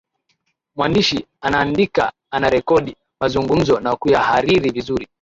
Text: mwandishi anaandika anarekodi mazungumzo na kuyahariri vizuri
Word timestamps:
mwandishi 0.75 1.25
anaandika 1.41 2.13
anarekodi 2.31 2.95
mazungumzo 3.19 3.79
na 3.79 3.95
kuyahariri 3.95 4.71
vizuri 4.71 5.07